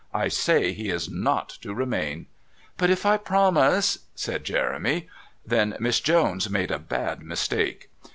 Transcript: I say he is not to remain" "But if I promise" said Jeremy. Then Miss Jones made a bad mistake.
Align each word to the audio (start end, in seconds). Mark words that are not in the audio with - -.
I 0.15 0.29
say 0.29 0.73
he 0.73 0.89
is 0.89 1.11
not 1.11 1.49
to 1.61 1.75
remain" 1.75 2.25
"But 2.79 2.89
if 2.89 3.05
I 3.05 3.17
promise" 3.17 3.99
said 4.15 4.43
Jeremy. 4.43 5.07
Then 5.45 5.75
Miss 5.79 5.99
Jones 5.99 6.49
made 6.49 6.71
a 6.71 6.79
bad 6.79 7.21
mistake. 7.21 7.87